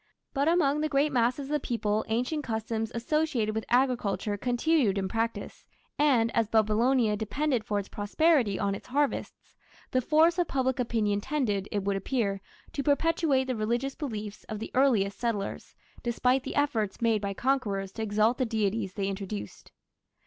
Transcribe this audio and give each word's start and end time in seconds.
But 0.33 0.47
among 0.47 0.81
the 0.81 0.89
great 0.89 1.11
masses 1.11 1.45
of 1.45 1.51
the 1.51 1.59
people 1.59 2.03
ancient 2.07 2.43
customs 2.43 2.91
associated 2.95 3.53
with 3.53 3.65
agriculture 3.69 4.35
continued 4.35 4.97
in 4.97 5.07
practice, 5.07 5.63
and, 5.99 6.35
as 6.35 6.47
Babylonia 6.49 7.15
depended 7.15 7.63
for 7.63 7.77
its 7.77 7.87
prosperity 7.87 8.57
on 8.57 8.73
its 8.73 8.87
harvests, 8.87 9.55
the 9.91 10.01
force 10.01 10.39
of 10.39 10.47
public 10.47 10.79
opinion 10.79 11.21
tended, 11.21 11.69
it 11.71 11.83
would 11.83 11.97
appear, 11.97 12.41
to 12.73 12.81
perpetuate 12.81 13.43
the 13.43 13.55
religious 13.55 13.93
beliefs 13.93 14.43
of 14.45 14.57
the 14.57 14.71
earliest 14.73 15.19
settlers, 15.19 15.75
despite 16.01 16.41
the 16.41 16.55
efforts 16.55 16.99
made 16.99 17.21
by 17.21 17.35
conquerors 17.35 17.91
to 17.91 18.01
exalt 18.01 18.39
the 18.39 18.43
deities 18.45 18.93
they 18.93 19.07
introduced. 19.07 19.71